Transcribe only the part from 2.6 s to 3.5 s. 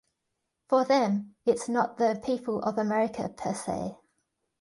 of America,